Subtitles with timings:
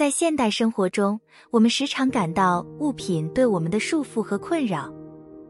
[0.00, 1.20] 在现代生活中，
[1.50, 4.90] 我们时常感到物品对我们的束缚和困扰。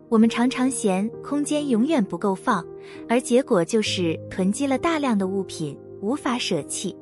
[0.08, 2.66] 我们常常嫌空间永远不够放，
[3.08, 6.96] 而结果就是囤积了大量的物品，无法舍弃。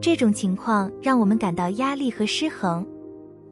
[0.00, 2.84] 这种情况让我们感到压力和失衡。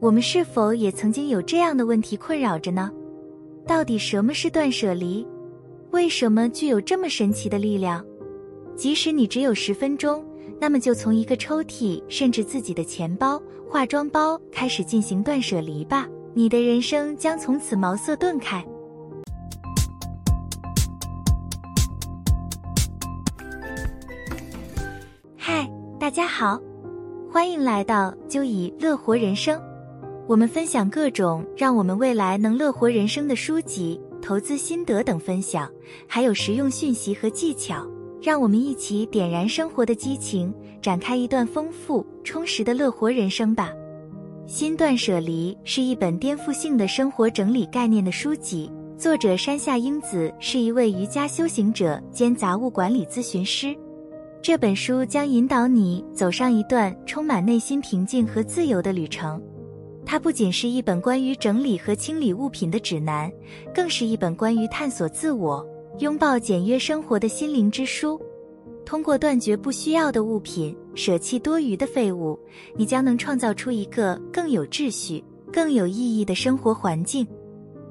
[0.01, 2.91] 我们是否也曾经有这样的问题困扰着呢？
[3.65, 5.25] 到底什么是断舍离？
[5.91, 8.05] 为什么具有这么神奇的力量？
[8.75, 10.25] 即使你只有十分钟。
[10.61, 18.63] 那么就从一个抽屉，甚至自己的钱包、化妆包开始进行断舍离吧，你的人生将从此茅塞顿开。
[25.37, 26.59] 嗨，大家好，
[27.31, 29.59] 欢迎来到就以乐活人生。
[30.27, 35.71] 我们分享各种让我们未来能乐活人生的书籍、投资心得等分享，
[36.05, 37.87] 还有实用讯息和技巧。
[38.21, 43.71] 让我们一起点燃生活的激情，展开一段丰富充实的乐活人生吧。
[44.51, 53.75] 《新断舍离》是一本颠覆性的生活整理概念的书籍，作者山下英子是一位瑜伽修行者兼杂物管理咨询师。
[54.41, 59.41] 这本书将引导你走上一段充满内心平静和自由的旅程。
[60.05, 63.31] 它不仅是一本关于整理和清理物品的指南，
[63.75, 65.63] 更是一本关于探索自我。
[65.99, 68.17] 拥抱简约生活的心灵之书，
[68.85, 72.39] 通过断绝不需要的物品，舍弃多余的废物，
[72.73, 77.27] 你将能创造出一个更有秩序、更有意义的生活环境。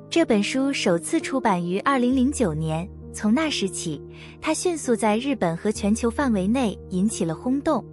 [0.09, 4.01] 这本书首次出版于二零零九年，从那时起，
[4.41, 7.85] 它迅速在日本和全球范围内引起了轰动。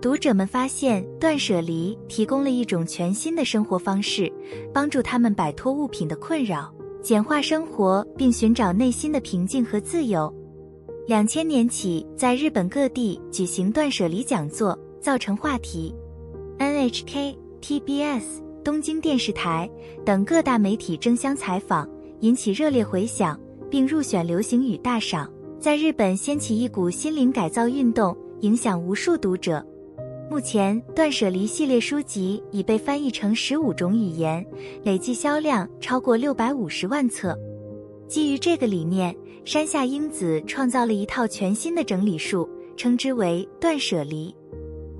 [0.00, 4.32] 读者们发现，断舍离提供了一种全新的生活方式，
[4.72, 6.72] 帮助他们摆脱物品的困扰。
[7.00, 10.32] 简化生活，并寻找内心的平静和自由。
[11.06, 15.94] 两千年起，在日本各地举行断舍离讲座，造成话题。
[16.58, 18.22] NHK、TBS、
[18.62, 19.70] 东京电视台
[20.04, 21.88] 等各大媒体争相采访，
[22.20, 23.38] 引起热烈回响，
[23.70, 29.64] 并入选流行语大赏，在日本掀起一股心灵改造运动，影响无数读者。
[30.30, 34.46] 目前，断舍离系列书籍已被翻译成十五种语言，
[34.84, 37.36] 累计销量超过六百五十万册。
[38.06, 39.16] 基于这个理念，
[39.46, 42.46] 山下英子创造了一套全新的整理术，
[42.76, 44.34] 称之为“断舍离”。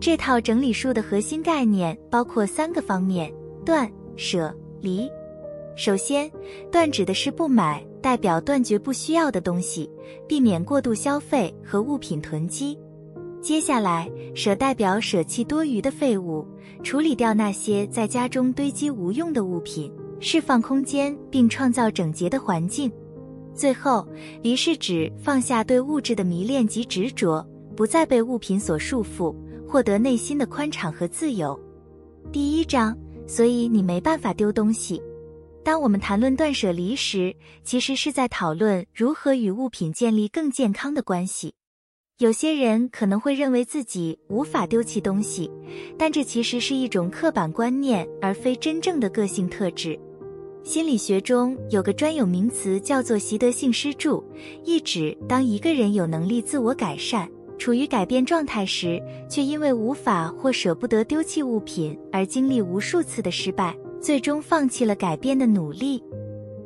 [0.01, 3.31] 这套整理术的核心概念包括三个方面：
[3.67, 5.11] 断、舍、离。
[5.77, 6.31] 首先，
[6.73, 9.91] 断指的是不买，代表断绝不需要的东西，
[10.27, 12.79] 避免过度消费和物品囤积。
[13.41, 16.47] 接下来，舍代表舍弃多余的废物，
[16.83, 19.91] 处理掉那些在家中堆积无用的物品，
[20.21, 22.91] 释放空间并创造整洁的环境。
[23.55, 24.07] 最后，
[24.43, 27.45] 离是指放下对物质的迷恋及执着，
[27.77, 29.35] 不再被物品所束缚，
[29.67, 31.59] 获得内心的宽敞和自由。
[32.33, 32.97] 第一章，
[33.27, 35.01] 所以你没办法丢东西。
[35.65, 41.55] 当我们谈论断舍离时，其实是在讨论如何与物品建立更健康的关系。
[42.19, 45.49] 有些人可能会认为自己无法丢弃东西，
[45.97, 49.97] 但这其实是一种刻板观念，而非真正的个性特质。
[50.65, 54.25] 心理学中有个专有名词叫做习得性失助，
[54.65, 66.03] 意指当一个人有能力自我改善，处于改变状态时，却因为无法或舍不得丢弃物品而经历无数次的失败，最终放弃了改变的努力。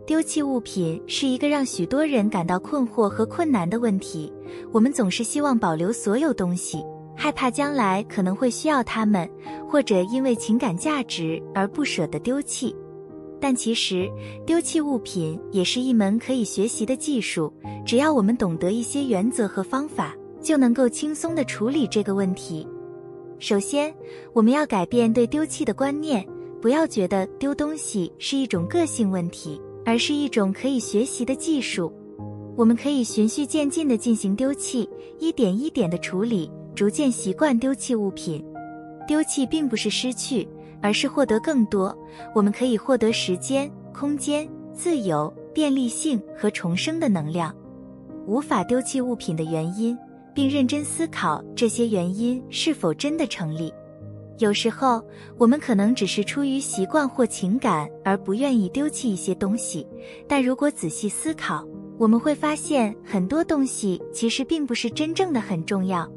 [0.05, 4.33] 丢弃物品是一个让许多人感到困惑和困难的问题。
[4.73, 6.85] 我们总是希望保留所有东西，
[7.17, 9.29] 害怕将来可能会需要它们，
[9.69, 12.75] 或者因为情感价值而不舍得丢弃。
[13.41, 14.11] 但其实，
[14.45, 17.53] 丢弃物品也是一门可以学习的技术。
[17.87, 22.67] 只要我们懂得一些原则和方法，就能够轻松地处理这个问题。
[23.39, 23.95] 首先，
[24.33, 26.27] 我们要改变对丢弃的观念，
[26.61, 29.61] 不要觉得丢东西是一种个性问题。
[29.85, 31.93] 而是一种可以学习的技术，
[32.57, 34.89] 我们可以循序渐进地进行丢弃，
[35.19, 38.45] 一点一点地处理，逐渐习惯丢弃物品。
[39.07, 40.47] 丢弃并不是失去，
[40.81, 41.97] 而是获得更多。
[42.35, 47.55] 我们可以获得时间、空间、自由、便利性和重生的能量。
[48.27, 49.99] 无法丢弃物品的原因，
[50.33, 53.75] 并认真思考这些原因是否真的成立。
[54.39, 55.03] 有时候，
[55.39, 59.87] 我们可能只是出于习惯或情感而不愿意丢弃一些东西，
[60.27, 61.65] 但如果仔细思考，
[61.99, 66.11] 我们会发现很多东西其实并不是真正的很重要。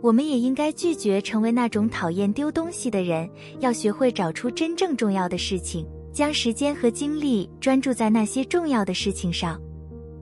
[0.00, 9.60] 我们也应该拒绝成为那种讨厌丢东西的人，要学会找出真正重要的事情，将时间和精力专注在那些重要的事情上，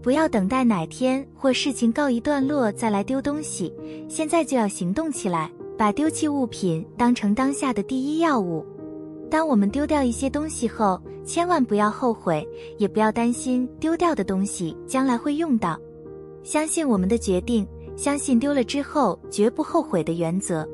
[0.02, 3.72] 不要等待哪天或事情告一段落再来丢东西，
[4.08, 5.48] 现在就要行动起来。
[5.78, 8.66] 把丢弃物品当成当下的第一要务。
[9.30, 12.44] 当我们丢掉一些东西后，千万不要后悔，
[12.78, 15.78] 也不要担心丢掉的东西将来会用到。
[16.42, 17.64] 相信我们的决定，
[17.94, 20.68] 相信丢了之后绝不后悔的原则，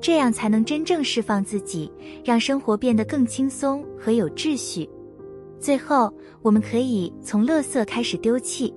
[0.00, 1.90] 这样才能真正释放自己，
[2.24, 4.88] 让生活变得更轻松和有秩序。
[5.58, 8.72] 最后，我们可以从垃圾开始丢弃。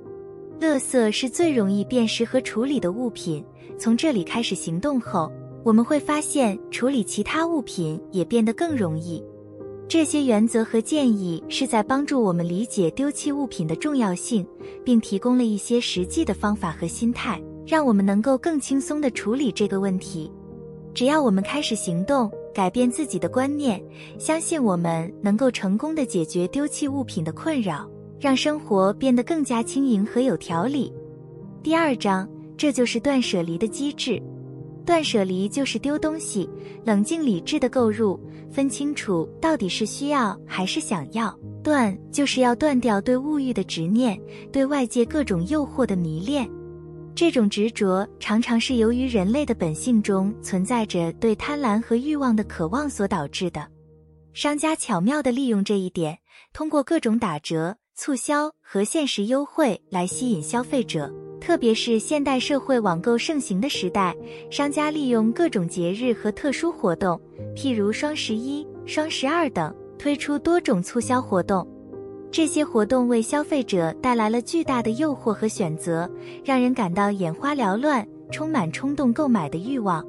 [0.59, 3.45] 垃圾是最容易辨识和处理的物品，
[3.77, 5.31] 从这里开始行动后。
[5.63, 9.23] 我们会发现，处理其他物品也变得更容易。
[9.87, 14.45] 这些原则和建议是在帮助我们理解丢弃物品的重要性，
[14.85, 20.31] 并提供了一些实际的方法和心态，让我们能够更轻松地处理这个问题。
[20.93, 23.83] 只要我们开始行动，改变自己的观念，
[24.17, 27.89] 相信我们能够成功地解决丢弃物品的困扰，
[28.19, 30.93] 让生活变得更加轻盈和有条理。
[31.63, 34.21] 第二章，这就是断舍离的机制。
[34.89, 36.49] 断舍离就是丢东西，
[36.83, 38.19] 冷静理智的购入，
[38.51, 41.31] 分清楚到底是需要还是想要。
[41.63, 44.19] 断就是要断掉对物欲的执念，
[44.51, 46.49] 对外界各种诱惑的迷恋。
[47.13, 53.67] 这种执着常常是由于人类的本性中存在着对贪婪和欲望的渴望所导致的。
[54.33, 56.17] 商家巧妙地利用这一点，
[56.51, 61.13] 通过各种打折、促销和限时优惠来吸引消费者。
[61.39, 64.15] 特别是现代社会网购盛行的时代，
[64.49, 67.19] 商家利用各种节日和特殊活动，
[67.55, 71.67] 譬如双十一、双十二等，推出多种促销活动。
[72.31, 76.09] 这些活动为消费者带来了巨大的诱惑和选择，
[76.43, 80.05] 让人感到眼花缭乱，充满冲动购买的欲望。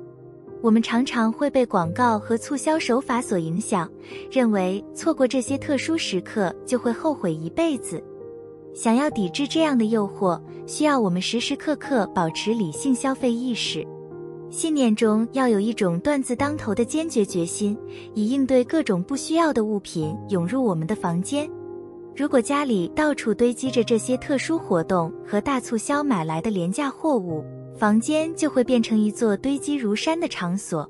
[0.61, 3.91] 我们常常会被广告和促销手法所影响，
[4.31, 8.03] 认为错过这些特殊时刻就会后悔一辈子。
[8.75, 10.39] 想要抵制这样的诱惑，
[10.71, 13.85] 需要我们时时刻刻保持理性消费意识，
[14.51, 17.77] 信念中要有一种断字当头的坚决决心，
[18.15, 21.51] 以应对各种不需要的物品涌入我们的房间。
[22.15, 27.45] 如果家里到处堆积着这些特殊活动和大促销买来的廉价货物，
[27.77, 30.89] 房间就会变成一座堆积如山的场所。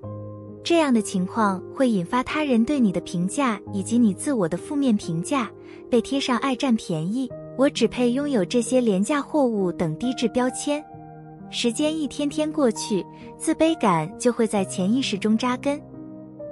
[0.62, 5.50] 这样的情况会引发他人对你的评价以及你自我的负面评价，
[5.88, 7.30] 被贴上爱占便宜。
[7.56, 10.82] 我只配拥有这些廉价货物等低质标签。
[11.50, 13.04] 时间一天天过去，
[13.36, 15.80] 自卑感就会在潜意识中扎根。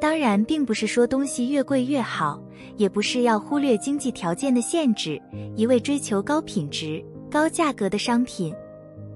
[0.00, 2.40] 当然，并不是说东西越贵越好，
[2.76, 5.20] 也不是要忽略经济条件的限制，
[5.56, 8.54] 一味追求高品质、高价格的商品。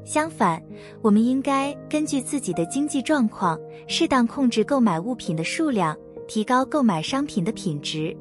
[0.04, 0.60] 相反，
[1.00, 3.56] 我们应该根据自己的经济状况，
[3.86, 5.96] 适当控制购买物品的数量，
[6.26, 8.16] 提高购买商品的品质。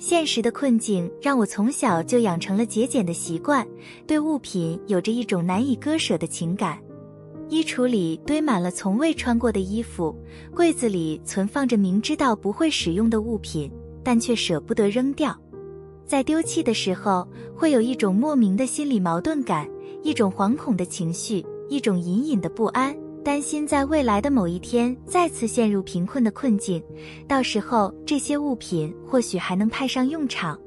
[0.00, 3.66] 现实的困境让我从小就养成了节俭的习惯，
[4.06, 6.78] 对物品有着一种难以割舍的情感。
[7.50, 10.16] 衣橱里堆满了从未穿过的衣服，
[10.54, 13.70] 柜子里存放着明知道不会使用的物品，
[14.02, 15.38] 但却舍不得扔掉。
[16.06, 19.68] 在丢弃的时候，会有一种莫名的心理矛盾感，
[20.02, 22.96] 一种惶恐的情绪，一种隐隐的不安。
[23.22, 26.82] 担心在未来的某一天再次陷入贫困的困境，
[27.28, 30.58] 到时候这些物品或许还能派上用场。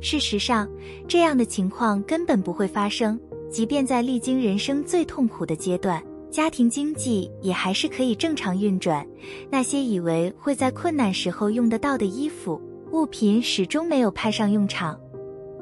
[0.00, 0.68] 事实上，
[1.08, 3.18] 这样的情况根本不会发生。
[3.50, 6.00] 即便在历经人生最痛苦的阶段，
[6.30, 9.04] 家庭经济也还是可以正常运转。
[9.50, 12.60] 那些以为会在困难时候用得到的衣服、
[12.92, 14.98] 物品，始终没有派上用场。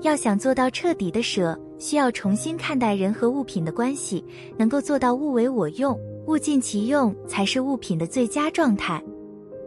[0.02, 4.22] 要想做到彻底的舍，需要重新看待人和物品的关系，
[4.56, 5.98] 能够做到物为我用。
[6.28, 9.02] 物尽其用才是物品的最佳状态。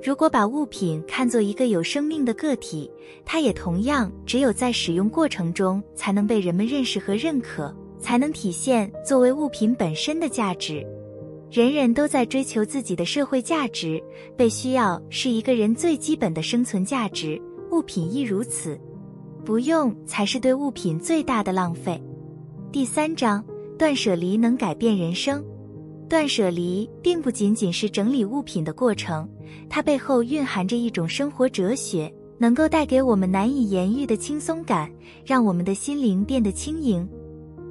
[0.03, 2.87] 如果把物品看作一个有生命的个体，
[3.25, 10.85] 它也同样只有在使用过程中才能被人们认识和认可，才能体现作为物品本身的价值。
[11.49, 13.99] 人人都在追求自己的社会价值，
[14.37, 17.41] 被需要是一个人最基本的生存价值，
[17.71, 18.79] 物品亦如此。
[19.43, 21.99] 不用才是对物品最大的浪费。
[22.71, 23.43] 第三章，
[23.79, 25.43] 断舍离能改变人生。
[26.11, 29.25] 断舍离并不仅仅是整理物品的过程，
[29.69, 34.91] 它背后蕴含着一种生活哲学，能够带给我们难以言喻的轻松感，
[35.25, 37.07] 让我们的心灵变得轻盈。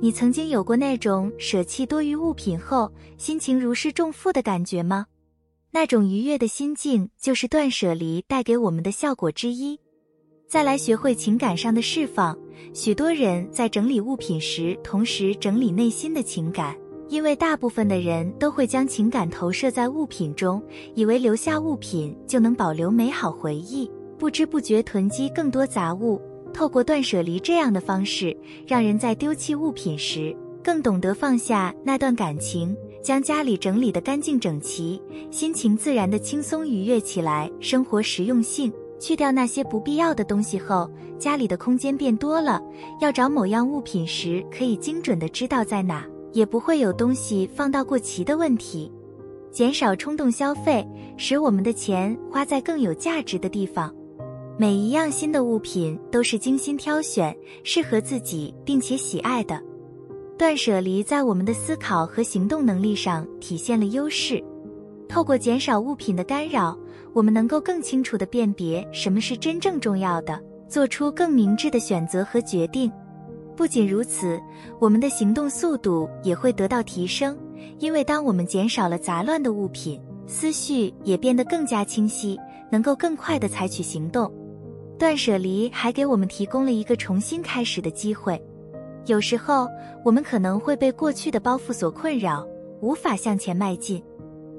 [0.01, 5.05] 你曾经有过那种舍弃多余物品后心情如释重负的感觉吗？
[5.71, 9.79] 那种愉悦的心境就是断舍离带给我们的效果之一。
[10.49, 12.39] 再来学会情感上的释放，
[12.73, 16.75] 许多人在整理物品时，同时整理内心的情感。
[17.11, 20.63] 因为大部分的人都会将情感投射在物品中，
[20.95, 26.23] 以为留下物品就能保留美好回忆，不知不觉囤积更多杂物。
[26.55, 35.03] 透过断舍离这样的方式，让人在丢弃物品时更懂得放下那段感情，将家里整理得干净整齐，
[35.33, 37.51] 心情自然的轻松愉悦起来。
[37.59, 40.89] 生活实用性，去掉那些不必要的东西后，
[41.19, 42.63] 家里的空间变多了。
[43.01, 48.91] 要找某样物品时，可以精准的知道在哪，也不会有东西放到过期的问题。
[49.51, 53.93] 减少冲动消费，使我们的钱花在更有价值的地方。
[54.57, 59.61] 每一样新的物品都是精心挑选，适合自己并且喜爱的。
[60.39, 64.43] 断舍离在我们的思考和行动能力上体现了优势。
[65.09, 66.79] 透过减少物品的干扰，
[67.13, 72.93] 我们能够更清楚地辨别什么是真正重要的，做出更明智的选择和决定。
[73.61, 74.41] 不仅如此，
[74.79, 77.37] 我们的行动速度也会得到提升，
[77.79, 82.41] 因为当我们减少了杂乱的物品，思绪也变得更加清晰，
[82.73, 84.33] 能够更快地采取行动。
[84.99, 88.43] 断舍离还给我们提供了一个重新开始的机会。
[89.05, 89.69] 有时候，
[90.07, 92.49] 我们可能会被过去的包袱所困扰，
[92.81, 94.03] 无法向前迈进。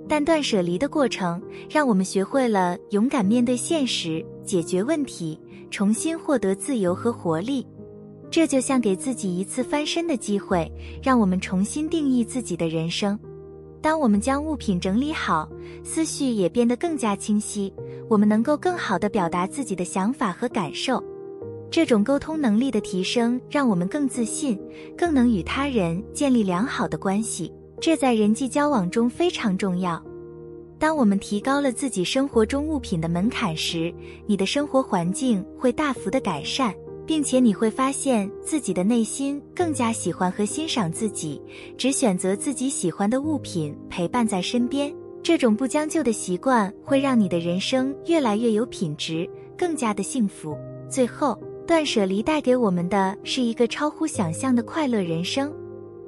[0.08, 5.40] 但断舍离的过程，让我们学会了勇敢面对现实，解决问题，
[5.72, 7.66] 重新获得自由和活力。
[8.32, 10.72] 这就像给自己一次翻身的机会，
[11.04, 13.20] 让我们重新定义自己的人生。
[13.82, 15.50] 当我们将物品整理好，
[15.84, 17.74] 思绪也变得更加清晰，
[18.08, 21.04] 我们能够更好地表达自己的想法和感受。
[21.70, 24.58] 这种沟通能力的提升，让我们更自信，
[24.98, 27.52] 更能与他人建立良好的关系。
[27.82, 30.02] 这在人际交往中非常重要。
[30.78, 33.94] 当我们提高了自己生活中物品的门槛时，
[34.26, 36.74] 你的生活环境会大幅的改善，
[37.06, 41.42] 并且你会发现自己的内心更加喜欢和欣赏自己，
[41.78, 44.94] 只选择自己喜欢的物品陪伴在身边。
[45.24, 50.58] 这种不将就的习惯会让你的人生越来越有品质，更加的幸福。
[50.90, 51.38] 最后。
[51.68, 55.54] 断舍离带给我们的是一个超乎想象的快乐人生。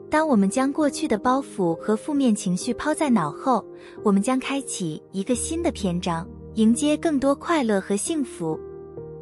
[0.09, 3.65] 当我们将过去的包袱和负面情绪抛在脑后，
[4.03, 8.59] 我们将开启一个新的篇章，迎接更多快乐和幸福。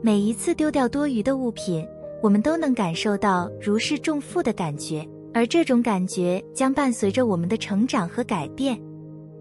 [0.04, 1.86] 每一次丢掉多余的物品，
[2.24, 8.82] 我们都能感受到如释重负的感觉，而这种感觉将伴随着我们的成长和改变。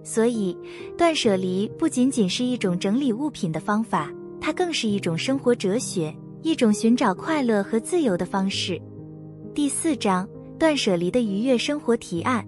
[0.04, 0.54] 所以，
[0.98, 6.14] 断舍离不仅仅是一种整理物品的方法，它更是一种生活哲学。
[6.42, 8.80] 一种寻找快乐和自由的方式。
[9.54, 10.26] 第四章：
[10.58, 12.42] 断舍离的愉悦生活提案。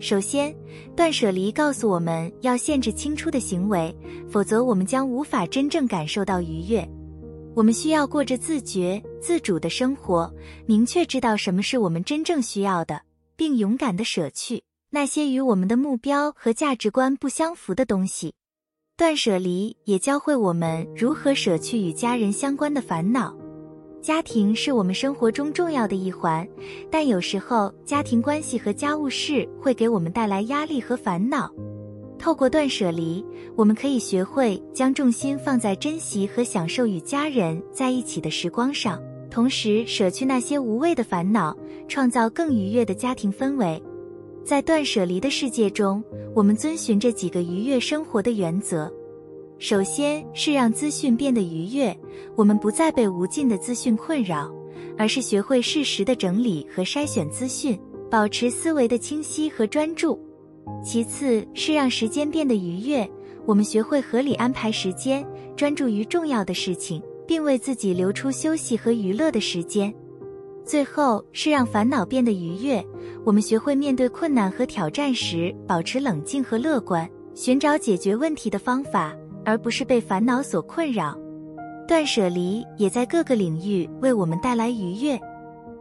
[0.00, 0.54] 首先，
[0.96, 3.94] 断舍离告诉我们要限制清出的行为，
[4.30, 6.88] 否则我们将无法真正感受到愉悦。
[7.54, 10.32] 我们需要过着自觉、自主的生活，
[10.66, 13.02] 明确知道什么是我们真正需要的，
[13.36, 18.34] 并勇敢地舍去那些与我们的目标和价值观不相符的东西。
[18.96, 23.36] 断舍离也教会我们如何舍去与家人相关的烦恼。
[24.00, 26.48] 家庭是我们生活中重要的一环，
[26.90, 31.52] 但有时候家庭关系和家务事会给我们带来压力和烦恼。
[32.28, 33.24] 透过断舍离，
[33.56, 41.56] 我们可以学会将重心放在珍惜和享受与家人在一起的时光上，同时舍去那些无谓的烦恼，
[41.88, 43.82] 创造更愉悦的家庭氛围。
[44.44, 46.04] 在断舍离的世界中，
[46.34, 48.92] 我们遵循着几个愉悦生活的原则。
[49.58, 51.98] 首先是让资讯变得愉悦，
[52.36, 54.54] 我们不再被无尽的资讯困扰，
[54.98, 57.80] 而是学会适时的整理和筛选资讯，
[58.10, 60.22] 保持思维的清晰和专注。
[60.82, 63.08] 其次是让时间变得愉悦，
[63.44, 69.92] 我们学会合理安排时间，专注于重要的事情，并为自己留出休息和娱乐的时间。
[70.64, 72.84] 最后是让烦恼变得愉悦，
[73.24, 81.18] 我们学会面对困难和挑战时保持冷静和乐观，寻找解决问题的方法，而不是被烦恼所困扰。
[81.86, 85.18] 断舍离也在各个领域为我们带来愉悦，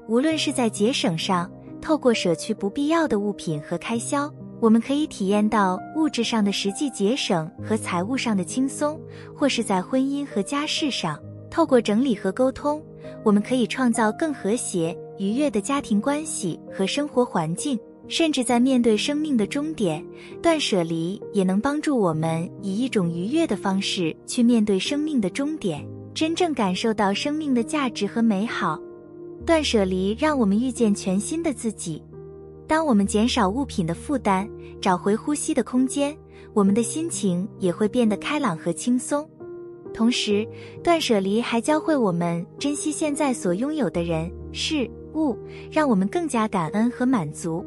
[0.08, 1.52] 无论是在节省上，
[1.82, 8.98] 透过舍去不必要的物品和开销，我们可以体验到物质上的实际节省和财务上的轻松；
[9.36, 12.82] 或是在婚姻和家事上，透过整理和沟通。
[13.24, 20.04] 我们可以创造更和谐、愉悦的家庭关系和生活环境，甚至在面对生命的终点，
[20.42, 28.80] 断舍离也能帮助我们以一种愉悦的方式去面对生命的终点，真正感受到生命的价值和美好。
[29.46, 32.04] 断舍离让我们遇见全新的自己。
[32.68, 34.48] 当我们减少物品的负担，
[34.82, 36.16] 找回呼吸的空间，
[36.54, 39.28] 我们的心情也会变得开朗和轻松。
[39.94, 40.46] 同时，
[40.84, 45.36] 断舍离还教会我们珍惜现在所拥有的人事物，
[45.72, 47.66] 让我们更加感恩和满足。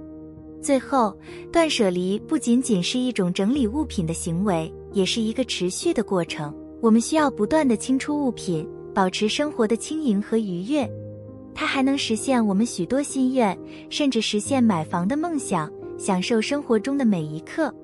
[0.61, 1.17] 最后，
[1.51, 6.55] 断舍离不仅仅是一种整理物品的行为，也是一个持续的过程。
[6.83, 10.89] 我们需要不断的清出物品，保持生活的轻盈和愉悦。
[11.55, 13.57] 它还能实现我们许多心愿，
[13.89, 17.75] 甚至实现买房的梦想，享受生活中的每一刻。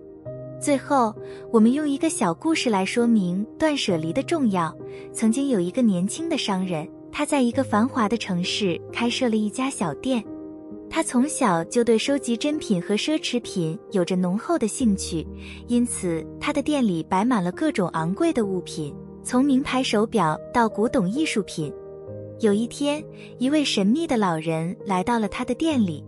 [0.59, 1.15] 最后，
[1.53, 4.75] 我们用一个小故事来说明断舍离的重要。
[5.13, 10.25] 曾经有一个年轻的商人，他在一个繁华的城市开设了一家小店。
[10.89, 15.27] 他从小就对收集珍品和奢侈品有着浓厚的兴趣，
[15.67, 21.71] 因此他的店里摆满了各种昂贵的物品，从名牌手表到古董艺术品。
[22.41, 23.03] 有一天，
[23.39, 26.05] 一位神秘的老人来到了他的店里。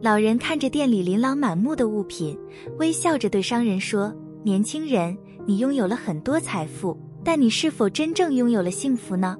[0.00, 2.38] 老人看着店里琳琅满目的物品，
[2.78, 4.10] 微笑着对商人说
[4.42, 9.36] ：“年轻人，你拥有了很多财富，但你是否真正拥有了幸福呢？”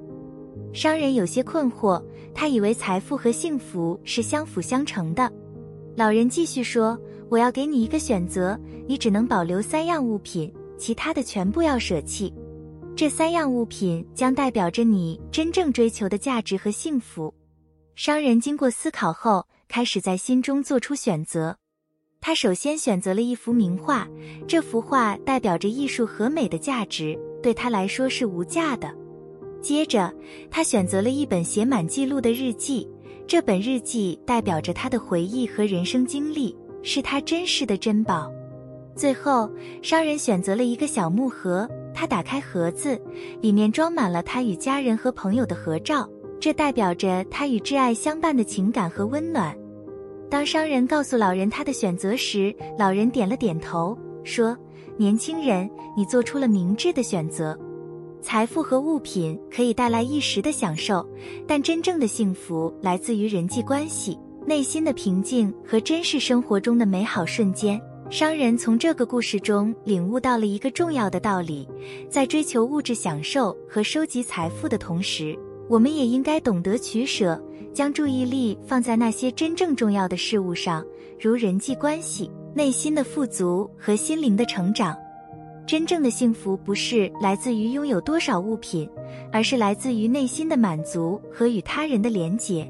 [0.71, 1.99] 商人有些困惑，
[2.31, 5.31] 他以为财富和幸福是相辅相成的。
[5.95, 6.95] 老人继续说
[7.27, 8.55] ：“我要给你一个选择，
[8.85, 12.31] 你只能保留三样物品，其他的全部要舍弃。
[12.99, 17.33] 这三样物品将代表着你真正追求的价值和幸福。”
[17.95, 19.47] 商人经过思考后。
[19.69, 21.55] 开始在心中做出选择。
[22.19, 24.07] 他首先选择了一幅名画，
[24.47, 28.91] 这幅画代表着艺术和美的价值，对他来说是无价的。
[29.61, 30.11] 接着，
[30.49, 32.89] 他选择了一本写满记录的日记，
[33.27, 38.29] 这本日记代表着他的回忆和人生经历，是他珍视的珍宝。
[38.95, 39.47] 最后，
[39.83, 42.99] 商人选择了一个小木盒，他打开盒子，
[43.41, 46.09] 里面装满了他与家人和朋友的合照。
[46.39, 49.53] 这代表着他与挚爱相伴的情感和温暖。
[50.29, 54.57] 当商人告诉老人他的选择时，老人点了点头，说
[54.95, 57.59] ：“年轻人，你做出了明智的选择。
[58.21, 61.05] 财富和物品可以带来一时的享受，
[61.47, 71.67] 但真正的幸福来自于人际关系、内心的平静和珍视生活中的美好瞬间。”商人从这个故事中领悟到了一个重要的道理：
[72.09, 75.37] 在追求物质享受和收集财富的同时。
[75.69, 77.39] 我们也应该懂得取舍，
[77.71, 80.83] 将注意力放在那些真正重要的事物上，
[81.19, 84.97] 如人际关系、内心的富足和心灵的成长。
[85.67, 88.89] 真正的幸福不是来自于拥有多少物品，
[89.31, 92.67] 而是来自于内心的满足和与他人的连结。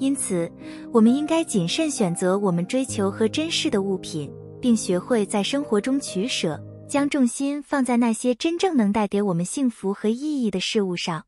[0.00, 0.50] 因此，
[0.90, 4.28] 我们应该谨慎选择我们追求和珍视的物品，
[4.64, 11.22] 并学会在生活中取舍，将重心放在那些真正能带给我们幸福和意义的事物上。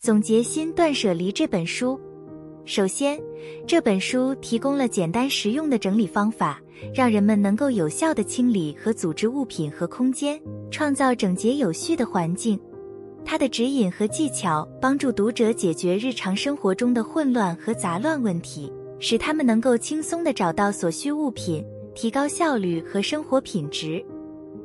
[0.00, 1.96] 总结《新断舍离》这本书，
[2.64, 3.22] 首先，
[3.68, 6.60] 这本书提供了简单实用的整理方法，
[6.92, 10.36] 让人们能够有效的清理和组织物品和空间，
[10.68, 12.58] 创造整洁有序的环境。
[13.24, 21.64] 它的指引和技巧帮助读者解决日常生活中的混乱和杂乱问题，使他们能够轻松地找到所需物品，
[21.96, 24.04] 提高效率和生活品质。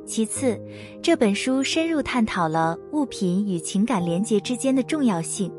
[0.04, 0.60] 其次，
[1.00, 5.50] 这本书深入探讨了物品与情感连结之间的重要性。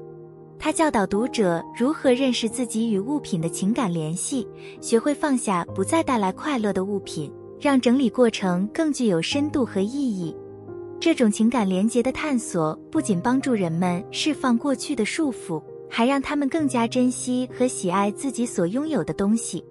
[0.59, 4.47] 它教导读者如何认识自己与物品的情感联系，
[4.79, 10.33] 学会放下不再带来快乐的物品，让整理过程更具有深度和意义。
[10.99, 19.65] 这种情感连结的探索不仅帮助人们释放过去的束缚，还让他们更加珍惜和喜爱自己所拥有的东西。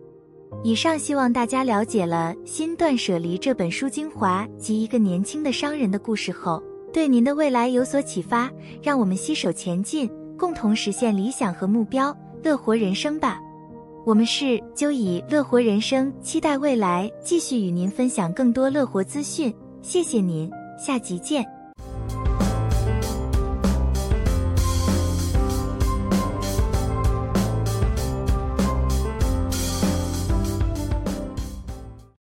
[0.65, 6.62] 以上希望大家了解了《新断舍离》这本书精华及一个年轻的商人的故事后，
[6.93, 8.51] 对您的未来有所启发。
[8.81, 13.41] 让我们携手前进，共同实现理想和目标，乐活人生吧！
[14.05, 19.53] 我们是就以乐活人生，期待未来继续与您分享更多乐活资讯。
[19.81, 21.45] 谢谢您，下集见。